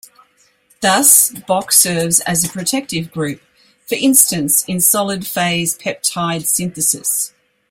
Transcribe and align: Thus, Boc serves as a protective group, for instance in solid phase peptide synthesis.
Thus, 0.79 1.29
Boc 1.45 1.71
serves 1.71 2.21
as 2.21 2.43
a 2.43 2.49
protective 2.49 3.11
group, 3.11 3.39
for 3.85 3.93
instance 3.93 4.65
in 4.65 4.81
solid 4.81 5.27
phase 5.27 5.77
peptide 5.77 6.47
synthesis. 6.47 7.35